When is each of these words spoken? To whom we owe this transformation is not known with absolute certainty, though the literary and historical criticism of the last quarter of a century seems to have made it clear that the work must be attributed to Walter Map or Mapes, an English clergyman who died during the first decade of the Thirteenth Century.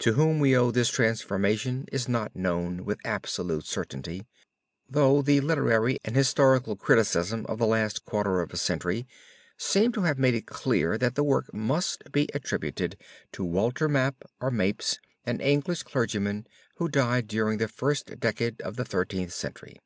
To 0.00 0.14
whom 0.14 0.40
we 0.40 0.56
owe 0.56 0.72
this 0.72 0.90
transformation 0.90 1.86
is 1.92 2.08
not 2.08 2.34
known 2.34 2.84
with 2.84 2.98
absolute 3.04 3.66
certainty, 3.66 4.26
though 4.88 5.22
the 5.22 5.40
literary 5.40 5.96
and 6.04 6.16
historical 6.16 6.74
criticism 6.74 7.46
of 7.48 7.60
the 7.60 7.68
last 7.68 8.04
quarter 8.04 8.40
of 8.40 8.52
a 8.52 8.56
century 8.56 9.06
seems 9.56 9.94
to 9.94 10.00
have 10.02 10.18
made 10.18 10.34
it 10.34 10.48
clear 10.48 10.98
that 10.98 11.14
the 11.14 11.22
work 11.22 11.54
must 11.54 12.10
be 12.10 12.28
attributed 12.34 12.96
to 13.30 13.44
Walter 13.44 13.88
Map 13.88 14.24
or 14.40 14.50
Mapes, 14.50 14.98
an 15.24 15.40
English 15.40 15.84
clergyman 15.84 16.48
who 16.78 16.88
died 16.88 17.28
during 17.28 17.58
the 17.58 17.68
first 17.68 18.18
decade 18.18 18.60
of 18.62 18.74
the 18.74 18.84
Thirteenth 18.84 19.32
Century. 19.32 19.76